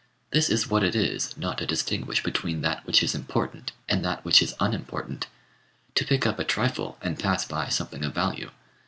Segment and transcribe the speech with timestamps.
[0.31, 4.25] This is what it is, not to distinguish between that which is important and that
[4.25, 5.27] which is unimportant
[5.93, 8.49] to pick up a trifle and pass by something of value.